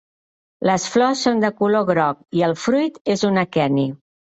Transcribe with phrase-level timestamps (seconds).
[0.69, 3.89] Les flors són de color groc i el fruit és un aqueni.